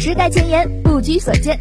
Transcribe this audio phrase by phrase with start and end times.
[0.00, 1.58] 时代前沿，不拘所见。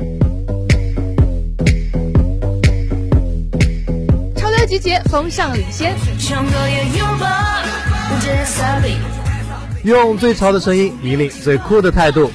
[4.37, 5.93] 潮流集结，风尚领先。
[9.83, 12.31] 用最潮的声音引领最酷的态度。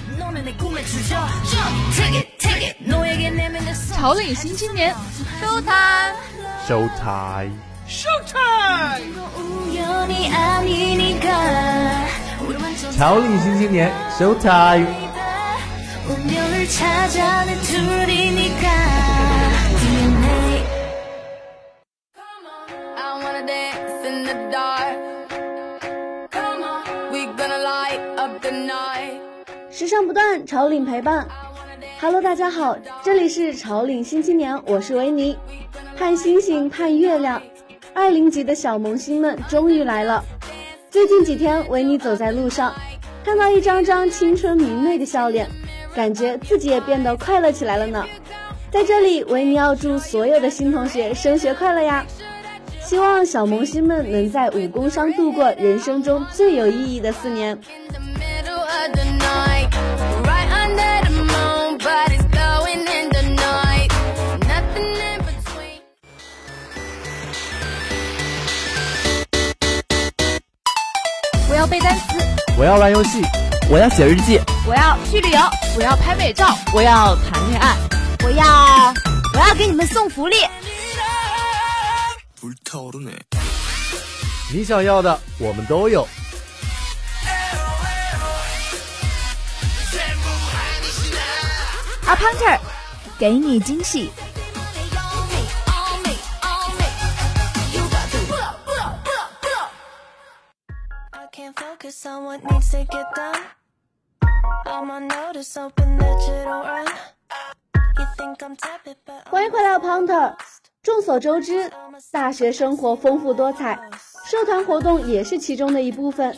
[3.97, 4.95] 潮领新青年
[5.41, 6.15] ，Show time。
[6.69, 7.55] Show time。
[7.89, 9.01] Show time。
[12.95, 13.91] 潮领新青年
[16.07, 18.69] 운명을 찾아낸 둘이니까
[19.81, 20.61] DNA
[22.13, 25.01] Come on, I wanna dance in the dark
[26.31, 29.17] Come on, we gonna light up the night
[29.71, 31.27] 时尚不断，潮领陪伴。
[31.99, 35.35] Hello，大家好，这里是潮领新青年，我是维尼。
[35.97, 37.41] 盼星星盼月亮，
[37.95, 40.23] 二零级的小萌新们终于来了。
[40.91, 42.75] 最近几天，维尼走在路上，
[43.25, 45.49] 看到一张张青春明媚的笑脸，
[45.95, 48.05] 感觉自己也变得快乐起来了呢。
[48.71, 52.05] 在这里，维尼要祝所有的新同学升学快乐呀！
[52.83, 57.59] 希望小萌新们能在武功上度过人生中最有意义的四年。
[71.49, 72.19] 我要背单词，
[72.59, 73.23] 我要玩游戏，
[73.71, 75.41] 我要写日记，我要去旅游，
[75.77, 77.75] 我要拍美照，我要谈恋爱，
[78.23, 78.95] 我要
[79.33, 80.37] 我要给你们送福利。
[84.53, 86.07] 你想要的，我们都有。
[92.07, 92.59] 阿 Punter，
[93.19, 94.13] 给你惊喜。
[109.31, 110.35] 欢迎回来，Punter。
[110.83, 111.71] 众所周知，
[112.11, 113.79] 大学生活丰富多彩，
[114.25, 116.35] 社团活动也是其中的一部分。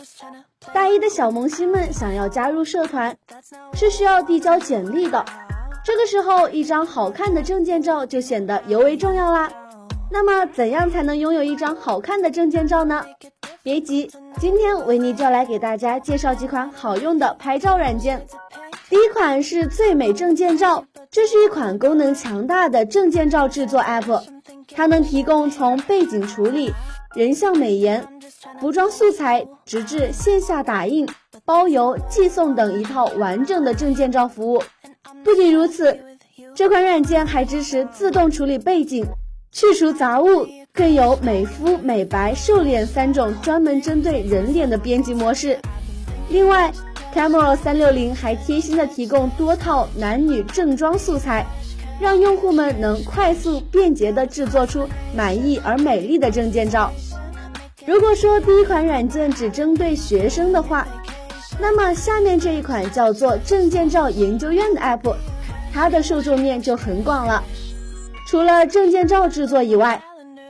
[0.73, 3.17] 大一的小萌新们想要加入社团，
[3.73, 5.23] 是需要递交简历的。
[5.81, 9.49] 这个时候，一张好看的证件照就显得尤为重要啦。
[10.09, 13.05] 那么，怎样才能拥有一张好看的证件照呢？
[13.61, 14.09] 别急，
[14.39, 18.25] 今天维尼就来给大家介绍几款好用的拍照软件。
[18.89, 24.23] 第一款是最美证件照，这是一款功能强大的证件照制作 App，
[24.73, 26.73] 它能提供从背景处理、
[27.13, 28.07] 人像美颜、
[28.61, 31.05] 服装素材，直至线下打印、
[31.43, 34.63] 包邮、寄送等一套完整的证件照服务。
[35.23, 35.99] 不仅如此，
[36.55, 39.05] 这款软件还支持自动处理背景。
[39.57, 45.57] 去除杂物，更有美肤、美白、瘦脸三种专门针对人脸的编辑模式。
[46.29, 46.71] 另外
[47.11, 51.43] ，Camera 三六零还贴心的提供多套男女正装素材，
[51.99, 56.91] 让用户们能快速便捷的制作出满意而美丽的证件照。
[57.87, 60.87] 如果说第一款软件只针对学生的话，
[61.59, 65.15] 那么下面这一款叫做证件照研究院的 App，
[65.73, 67.43] 它的受众面就很广了。
[68.27, 70.03] 除了证件照制作以外，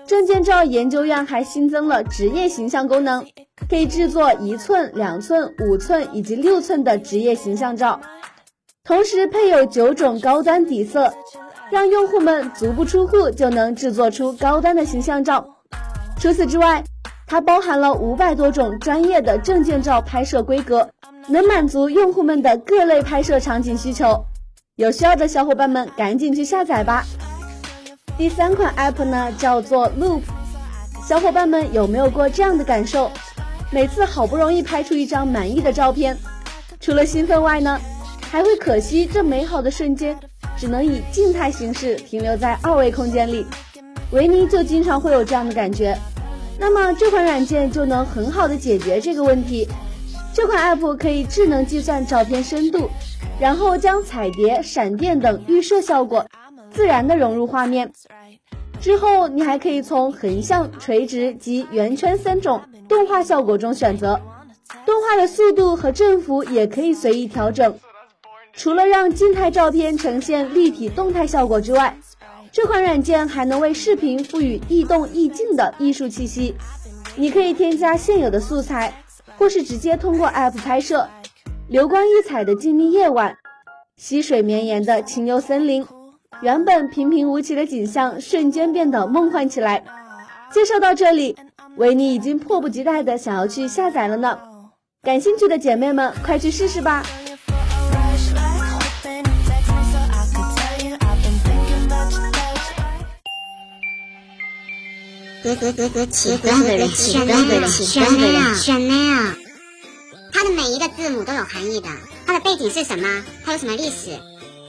[0.07, 3.23] 证件照研究院还新增了职业形象功能，
[3.69, 8.01] 可以制作一寸、两寸、五寸以及六寸的职业形象照，
[8.83, 11.13] 同时配有九种高端底色，
[11.69, 15.45] 让用户们足不出户就能制作出高端的形象照。
[16.19, 16.83] 除此之外，
[17.27, 20.89] 它包含了五百多种专业的证件照拍摄规格，
[21.27, 24.25] 能满足用户们的各类拍摄场景需求。
[24.77, 27.03] 有需要的小伙伴们赶紧去下载吧。
[28.17, 30.23] 第三款 app 呢，叫做 Loop。
[31.07, 33.11] 小伙伴们有没有过这样的感受？
[33.69, 36.17] 每次好不容易拍出一张满意的照片，
[36.79, 37.79] 除了兴奋外呢，
[38.31, 40.17] 还会可惜这美好的瞬间
[40.57, 43.45] 只能以静态形式停留在二维空间里。
[44.11, 45.95] 维尼就经常会有这样的感觉。
[46.57, 49.67] 那么这款软件就能很好的解决这个问题。
[50.33, 52.89] 这款 app 可以智能计算照片深度，
[53.39, 56.25] 然后将彩蝶、闪电等预设效果。
[56.77, 57.91] 自然的融入画面
[58.79, 64.21] 之后，你还可以从横向、垂直及圆圈三种动画效果中选择，
[64.85, 67.73] 动画的速度和振幅也可以随意调整。
[68.53, 71.97] 除了让静态照片呈现立体动态效果之外，
[72.51, 76.53] 这款软件还能为视频赋予易动易静的艺术气息。
[77.15, 78.93] 你可以添加现有的素材，
[79.35, 81.09] 或是直接通过 App 拍摄，
[81.69, 83.35] 流光溢彩的静谧夜晚，
[83.95, 85.83] 溪水绵延的清幽森林。
[86.41, 89.83] 原本平平无奇的景象瞬间变得梦幻起来。
[90.51, 91.35] 介绍到这里，
[91.77, 94.37] 维尼已经迫不及待的想要去下载了呢。
[95.01, 97.03] 感兴趣的姐妹们，快去试试吧！
[105.43, 109.35] 格格格格奇，香奈儿，香奈儿，香奈儿，香奈儿。
[110.33, 111.87] 它的每一个字母都有含义的。
[112.25, 113.23] 它的背景是什么？
[113.43, 114.11] 它有什么历史？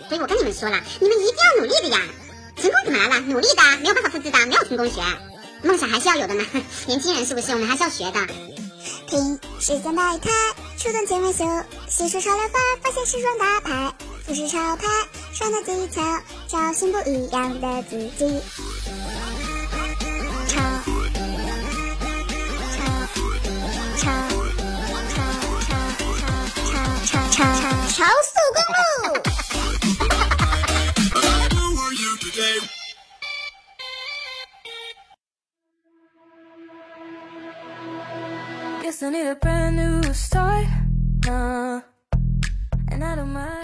[0.09, 2.01] 所以我跟你们说了，你们一定要努力的呀！
[2.57, 3.21] 成功怎么来了？
[3.21, 5.01] 努力的，没有办法复制的，没有成功学。
[5.63, 6.45] 梦想还是要有的嘛，
[6.87, 7.53] 年轻人是不是？
[7.53, 8.27] 我们还是要学的。
[9.07, 10.31] 听时间百态，
[10.79, 11.45] 出动千万秀，
[11.89, 13.95] 吸收潮流发，发现时装大牌，
[14.27, 14.87] 服饰潮牌，
[15.35, 16.03] 穿搭技巧，
[16.49, 18.41] 找寻不一样的自己。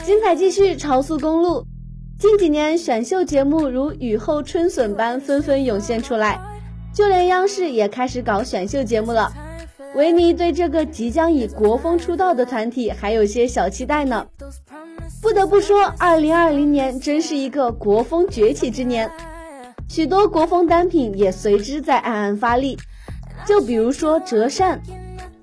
[0.04, 1.64] 精彩继续，超速公路。
[2.18, 6.38] 近几年选秀节目如雨后春笋般纷纷涌现出来，
[6.92, 9.32] 就连央视也开始搞选秀节目了。
[9.94, 14.26] 维尼对这个即将以国风出道的团体还有些小期待呢。
[15.22, 19.10] 不得不说，二零二零年真是一个国风崛起之年，
[19.88, 22.76] 许多国风单品也随之在暗暗发力。
[23.46, 24.78] 就比如说折扇。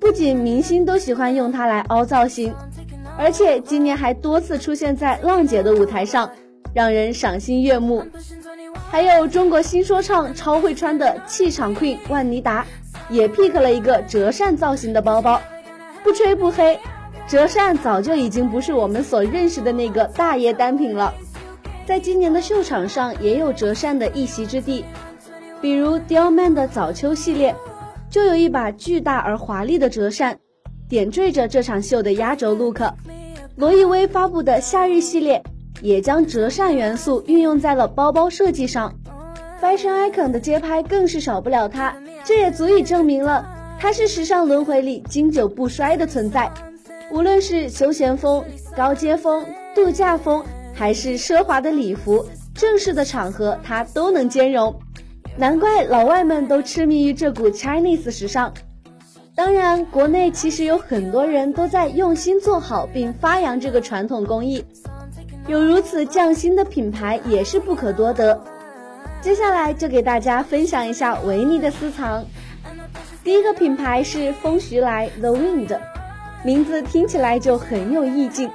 [0.01, 2.51] 不仅明星都喜欢用它来凹造型，
[3.19, 6.31] 而且今年还多次出现在浪姐的舞台上，
[6.74, 8.03] 让人赏心悦目。
[8.89, 12.65] 还有中国新说唱超会穿的气场 queen 万妮达，
[13.12, 15.39] 也 pick 了一个折扇造型的包包。
[16.04, 16.80] 不吹不黑，
[17.27, 21.13] 折扇早就已经不是我们所认识的那个大爷单品了。
[21.86, 24.83] 在今年的秀场上也有折扇的一席之地，
[25.62, 27.56] 比如 Dior Man 的早秋系列。
[28.11, 30.37] 就有一把巨大而华丽的折扇，
[30.89, 32.81] 点缀着这场秀的压轴 look。
[33.55, 35.41] 罗意威发布的夏日系列
[35.81, 38.93] 也将折扇元素运用在了包包设计上。
[39.61, 43.47] Fashion icon 的街拍更是少不了它，这也足以证明了
[43.79, 46.51] 它是时尚轮回里经久不衰的存在。
[47.11, 48.43] 无论是休闲风、
[48.75, 50.43] 高阶风、度假风，
[50.73, 54.77] 还是奢华的礼服、正式的场合，它都能兼容。
[55.38, 58.54] 难怪老外们都痴迷于这股 Chinese 时尚。
[59.33, 64.63] 当然，国内其实有很多人都在用心做好并发扬这个传统工艺，
[65.48, 68.39] 有如此匠心的品牌也是不可多得。
[69.22, 72.25] 接下来就给大家分享一下维尼的私藏。
[73.24, 75.80] 第一个品牌是风徐来 The Wind，
[76.44, 78.51] 名字听起来就很有意境。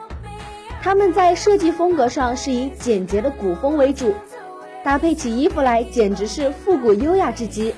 [0.83, 4.15] 他们在设计风格上是以简洁的古风为主。
[4.87, 7.75] 搭配起衣服来，简直是复古优雅至极，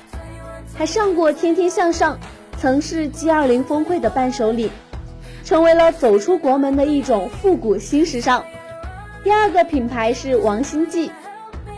[0.75, 2.13] 还上过《天天向上》，
[2.59, 4.69] 曾是 G20 峰会的伴手礼，
[5.43, 8.45] 成为了走出国门的一种复古新时尚。
[9.23, 11.09] 第二个品牌是王心记，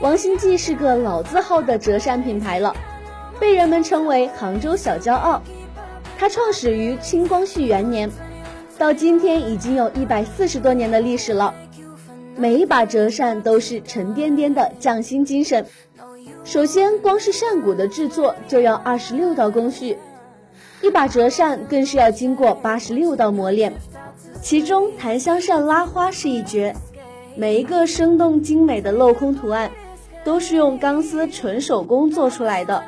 [0.02, 2.76] 王心记是个老字号的折扇品牌了，
[3.40, 5.42] 被人们称为杭州小骄傲。
[6.20, 8.12] 它创始于清光绪元年，
[8.78, 11.54] 到今天已经有一百四十多年的历史了。
[12.38, 15.66] 每一把折扇都是沉甸甸的匠心精神。
[16.44, 19.98] 首先，光是扇骨的制作就要二十六道工序，
[20.82, 23.74] 一把折扇更是要经过八十六道磨练。
[24.42, 26.76] 其中，檀香扇拉花是一绝，
[27.36, 29.70] 每一个生动精美的镂空图案，
[30.24, 32.84] 都是用钢丝纯手工做出来的。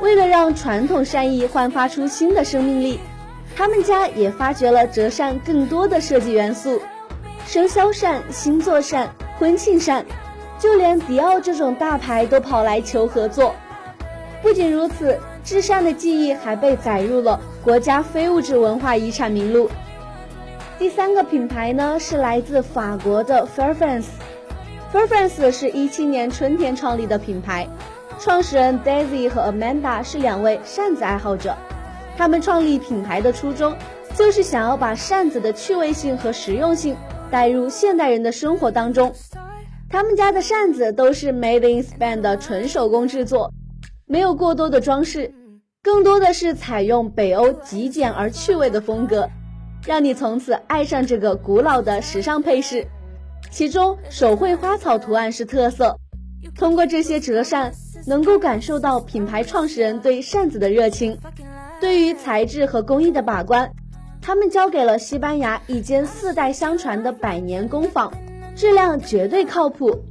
[0.00, 2.98] 为了让传统扇艺焕发出新的生命力，
[3.54, 6.80] 他们家也发掘了折扇更多的设计元素。
[7.46, 10.04] 生肖扇、星座扇、婚庆扇，
[10.58, 13.54] 就连迪奥这种大牌都跑来求合作。
[14.42, 19.70] 不仅如此，制扇的技艺还被载入了国家非物质文化遗产名录。
[20.76, 24.06] 第三个品牌呢，是来自法国的 Fairfrance。
[24.92, 27.68] Fairfrance 是一七年春天创立的品牌，
[28.18, 31.56] 创始人 Daisy 和 Amanda 是两位扇子爱好者。
[32.18, 33.76] 他们创立品牌的初衷，
[34.16, 36.96] 就是想要把扇子的趣味性和实用性。
[37.30, 39.12] 带入现代人的生活当中，
[39.88, 43.52] 他们家的扇子都是 Made in Spain 的纯手工制作，
[44.06, 45.32] 没有过多的装饰，
[45.82, 49.28] 更多的是采用北欧极简而趣味的风格，
[49.86, 52.86] 让你从此爱上这个古老的时尚配饰。
[53.50, 55.96] 其中手绘花草图案是特色，
[56.56, 57.72] 通过这些折扇，
[58.06, 61.16] 能够感受到品牌创始人对扇子的热情，
[61.80, 63.70] 对于材质和工艺的把关。
[64.26, 68.12] 他们交给了西班牙一间四代相传的百年工坊，
[68.56, 70.02] 质量绝对靠谱。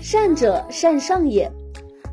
[0.00, 1.48] 善者善上也，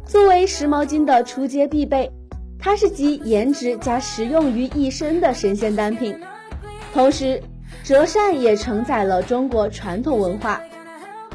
[0.06, 2.12] 作为时髦巾的出街必备，
[2.60, 6.16] 它是集颜值加实用于一身的神仙单品。
[6.94, 7.42] 同时，
[7.84, 10.62] 折扇也承载了中国传统文化，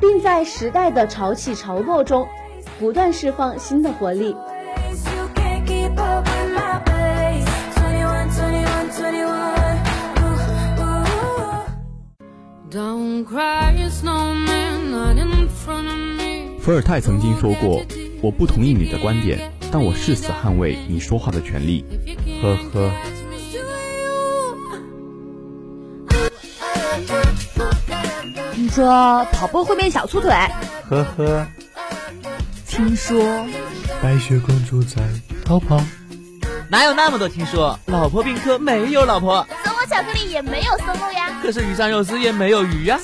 [0.00, 2.25] 并在时代的潮起潮落中
[2.78, 4.37] 不断释放新的活力。
[16.60, 17.80] 伏尔泰曾经说过
[18.20, 21.84] ：“我不同意你的观点，但我誓死捍卫你说话的权利。”
[22.42, 22.90] 呵呵。
[28.52, 30.32] 听 说跑步会变小粗腿，
[30.88, 31.46] 呵呵。
[32.66, 33.46] 听说
[34.02, 35.02] 白雪公主在
[35.44, 35.80] 逃跑，
[36.68, 37.78] 哪有那么多听说？
[37.87, 39.46] 老婆病科没有老婆。
[40.00, 41.30] 巧克力也没有松露呀。
[41.42, 42.99] 可是鱼香肉丝也没有鱼呀。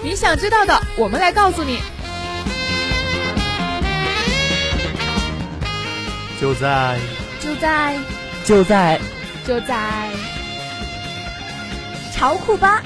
[0.00, 1.80] 你想知道的，我们来告诉你。
[6.40, 6.96] 就在
[7.40, 7.98] 就在
[8.44, 9.00] 就在
[9.44, 10.08] 就在
[12.14, 12.80] 潮酷吧。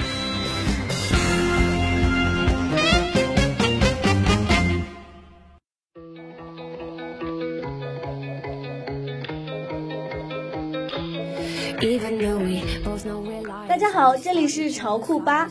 [13.69, 15.49] 大家好，这里是潮酷吧。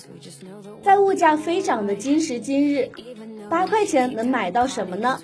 [0.84, 2.90] 在物价飞涨的今时今日，
[3.50, 5.20] 八块钱能买到什么呢？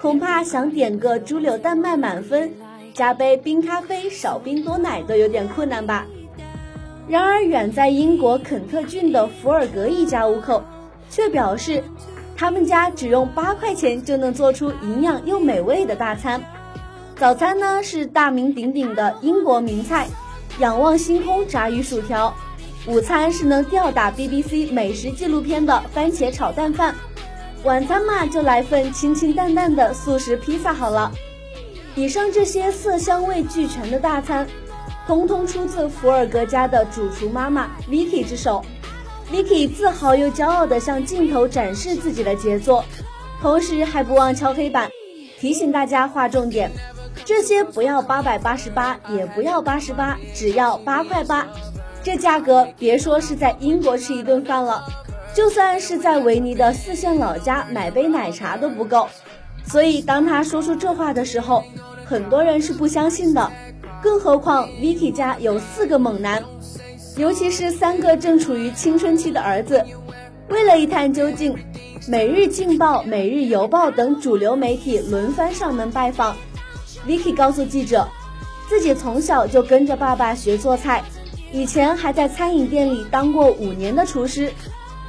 [0.00, 2.52] 恐怕想点个猪柳蛋麦满分，
[2.94, 6.06] 加杯冰咖啡少冰多奶都有点困难吧。
[7.08, 10.62] 然而，远在英国肯特郡的福尔格一家五口，
[11.10, 11.82] 却表示，
[12.36, 16.40] 他们家只用八块钱就能做出营养又美味的大餐。
[17.16, 20.08] 早餐呢是大名鼎鼎的英国名菜——
[20.58, 22.32] 仰望星空炸鱼薯条；
[22.86, 26.94] 午餐是能吊打 BBC 美食纪录片的番茄炒蛋饭。
[27.64, 31.10] 晚餐嘛，就来份清清淡淡的素食披萨好了。
[31.94, 34.46] 以上这些色香味俱全的大餐，
[35.06, 38.64] 通通出自福尔格家的主厨妈妈 Vicky 之手。
[39.30, 42.84] Vicky 自豪又骄傲地向镜头展示自己的杰作，
[43.40, 44.90] 同时还不忘敲黑板，
[45.38, 46.70] 提醒大家划重点：
[47.24, 51.46] 这些不要八百八十八，也不要八十八，只要八块八。
[52.02, 54.84] 这价格，别说是在英国吃一顿饭了。
[55.34, 59.08] 就算是在维尼的四线老家买杯奶茶都不够，
[59.64, 61.64] 所以当他说出这话的时候，
[62.04, 63.50] 很多人是不相信的。
[64.02, 66.42] 更何况 Vicky 家有四个猛男，
[67.16, 69.84] 尤其是三个正处于青春期的儿子。
[70.48, 71.54] 为了一探究竟，
[72.08, 76.36] 《每日劲报》《每日邮报》等主流媒体轮番上门拜访。
[77.06, 78.08] Vicky 告诉记者，
[78.68, 81.02] 自己从小就跟着爸爸学做菜，
[81.52, 84.52] 以前还在餐饮店里当过五年的厨师。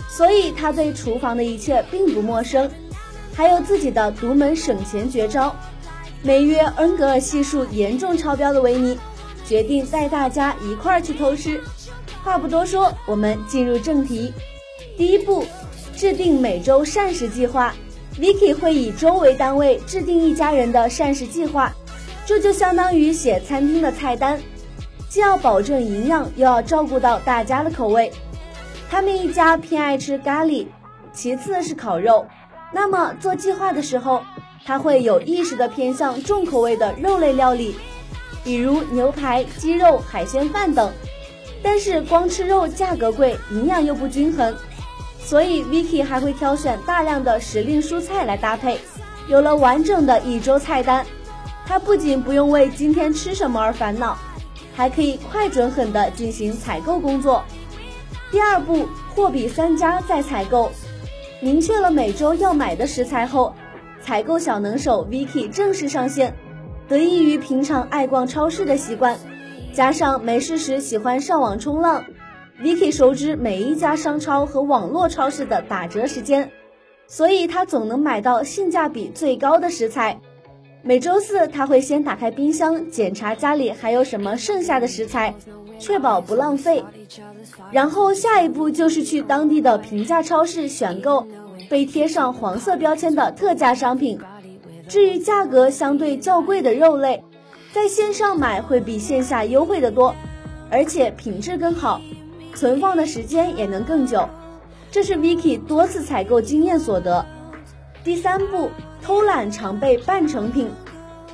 [0.09, 2.69] 所以他对厨房的一切并不陌生，
[3.33, 5.55] 还有自己的独门省钱绝招。
[6.21, 8.97] 每月恩格尔系数严重超标的维尼，
[9.43, 11.59] 决定带大家一块儿去偷吃。
[12.23, 14.31] 话不多说，我们进入正题。
[14.95, 15.45] 第一步，
[15.95, 17.73] 制定每周膳食计划。
[18.15, 21.73] Vicky 会以周为单位制定一家人的膳食计划，
[22.25, 24.39] 这就相当于写餐厅的菜单，
[25.09, 28.11] 既要保证营养，又要照顾到大家的口味。
[28.89, 30.67] 他们一家偏爱吃咖喱，
[31.11, 32.25] 其次是烤肉。
[32.71, 34.23] 那么做计划的时候，
[34.65, 37.75] 他会有意识的偏向重口味的肉类料理，
[38.43, 40.91] 比如牛排、鸡肉、海鲜饭等。
[41.61, 44.55] 但是光吃肉价格贵，营养又不均衡，
[45.19, 48.79] 所以 Vicky 还会挑选大量的时令蔬菜来搭配。
[49.27, 51.05] 有了完整的一周菜单，
[51.65, 54.17] 他不仅不用为今天吃什么而烦恼，
[54.75, 57.43] 还可以快准狠地进行采购工作。
[58.31, 60.71] 第二步，货比三家再采购。
[61.41, 63.53] 明确了每周要买的食材后，
[64.01, 66.35] 采购小能手 Vicky 正式上线。
[66.87, 69.17] 得益于平常爱逛超市的习惯，
[69.73, 72.03] 加上没事时喜欢上网冲浪
[72.61, 76.51] ，Vicky 熟知每一家商超和网络超市的打折时间，
[77.07, 80.19] 所以他总能买到性价比最高的食材。
[80.85, 85.33] 每周四，他会先打开冰箱检查家里还有什么剩下的食材，
[85.79, 86.83] 确保不浪费。
[87.71, 91.25] 然后下一步就是去当地的平价超市选购
[91.69, 94.19] 被贴上黄色标签的特价商品。
[94.89, 97.23] 至于价格相对较贵的肉类，
[97.71, 100.13] 在线上买会比线下优惠的多，
[100.69, 102.01] 而且品质更好，
[102.55, 104.27] 存放的时间也能更久。
[104.91, 107.25] 这是 Vicky 多次采购经验所得。
[108.03, 108.69] 第三步。
[109.03, 110.71] 偷懒常备半成品，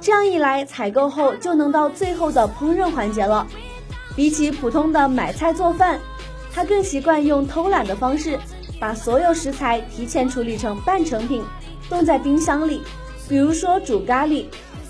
[0.02, 3.46] 这样一来，采购后就能到最后的烹饪环节了。
[4.16, 6.00] 比起普通的买菜做饭，
[6.52, 8.40] 他更习惯用偷懒的方式，
[8.80, 11.44] 把所有食材提前处理成半成品，
[11.88, 12.82] 冻在冰箱里。
[13.30, 14.46] 比如说煮咖喱，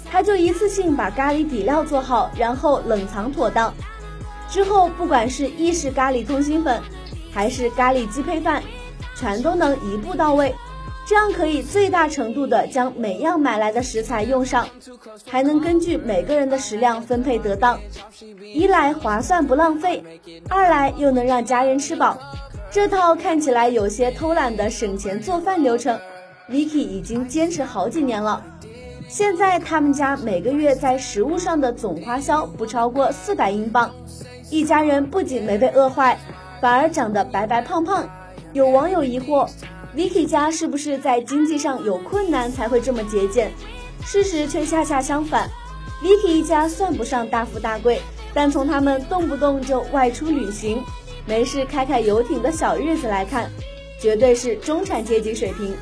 [0.09, 3.73] 他就一次性把咖喱底料做好，然后冷藏妥当。
[4.49, 6.81] 之后不管是意式咖喱通心粉，
[7.33, 8.63] 还是咖喱鸡配饭，
[9.15, 10.55] 全都能一步到位。
[11.09, 14.69] 这样可以最大程度的将每样买来的食材用上，
[15.25, 17.79] 还能根据每个人的食量分配得当，
[18.53, 20.03] 一来划算不浪费，
[20.47, 22.15] 二来又能让家人吃饱。
[22.69, 25.99] 这套看起来有些偷懒的省钱做饭流程
[26.47, 28.45] ，Vicky 已经坚持好几年了。
[29.07, 33.89] 现在他们家每个月在食物上的总花销不超过四百英镑，
[34.51, 36.19] 一家人不仅没被饿坏，
[36.61, 38.07] 反而长得白白胖胖。
[38.53, 39.47] 有网友疑惑
[39.95, 43.51] ，Vicky 家是不是在经济上有困难才会这么节俭？
[44.05, 45.49] 事实却恰恰相反
[46.01, 48.01] ，Vicky 一家算不上大富大贵，
[48.33, 50.83] 但从他们动不动就外出旅行。
[51.25, 53.51] 没事开开游艇的小日子来看，
[54.01, 55.75] 绝对是中产阶级水平。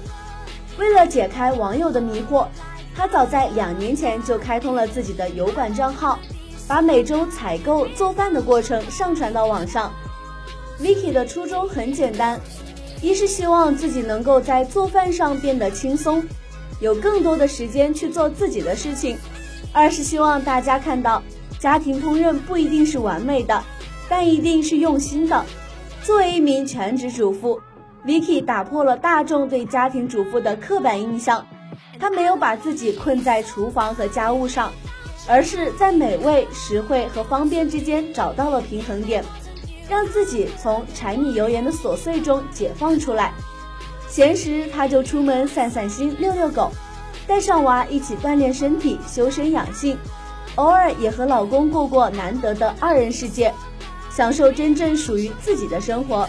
[0.78, 2.48] 为了解开网友的迷惑，
[2.96, 6.20] 他早在两年前就开通了自己的油管账号，
[6.68, 9.94] 把每周采购做饭的过程上传到网上。
[10.82, 12.40] Vicky 的初衷很简单，
[13.02, 16.24] 一是希望自己能够在做饭上变得轻松，
[16.80, 19.16] 有更多的时间去做自己的事情；
[19.72, 21.22] 二是希望大家看到，
[21.60, 23.64] 家庭烹饪不一定是完美的。
[24.10, 25.44] 但一定是用心的。
[26.02, 27.60] 作为一名全职主妇
[28.06, 31.46] ，Vicky 打破了大众对家庭主妇的刻板印象。
[32.00, 34.72] 她没有把自己困在厨房和家务上，
[35.28, 39.22] 而是在美味、实惠和方便之间找到了平衡点，
[39.90, 43.34] 让自己从柴米油盐的琐碎中解放出来。
[44.08, 46.72] 闲时，他就出门散散心、遛遛狗，
[47.28, 49.98] 带上娃一起锻炼身体、修身养性，
[50.56, 53.54] 偶尔也和老公过过难得的二人世界。
[54.10, 56.28] 享受真正属于自己的生活，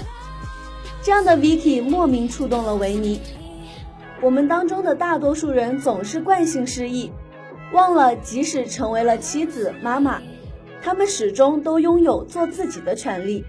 [1.02, 3.18] 这样的 Vicky 莫名触动了维尼。
[4.20, 7.10] 我们当中的大多数人总是惯性失忆，
[7.72, 10.20] 忘了即使成为了妻子、妈妈，
[10.82, 13.44] 他们始终都拥有做自己的权利。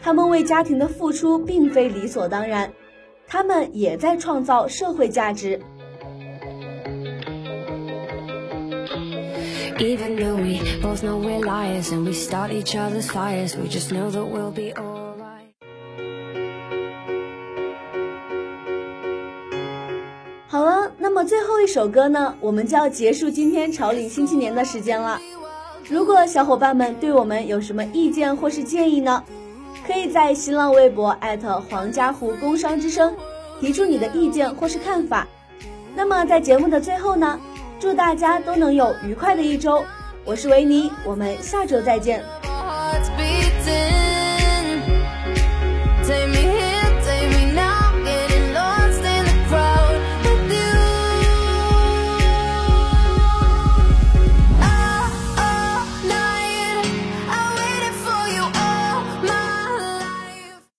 [0.00, 2.72] 他们为家庭的付出并非理所当然，
[3.26, 5.60] 他们也在创造社会价值。
[20.46, 25.20] 好了，那么最后一首歌呢，我们就要结束今天潮领新青年的时间了。
[25.88, 29.24] 如果小伙伴们对我们有什么意见或是建议呢，
[29.86, 33.16] 可以在新浪微博艾特黄家湖工商之声
[33.58, 35.26] 提出你的意见或是看法。
[35.94, 37.40] 那么在节目的最后呢？
[37.80, 39.84] 祝大家都能有愉快的一周，
[40.24, 42.22] 我是维尼，我们下周再见。